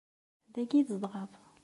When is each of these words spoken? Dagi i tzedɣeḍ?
Dagi 0.53 0.75
i 0.79 0.83
tzedɣeḍ? 0.87 1.31